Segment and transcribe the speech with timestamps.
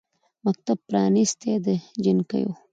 [0.45, 1.67] مکتب پرانیستی د
[2.03, 2.49] جینکیو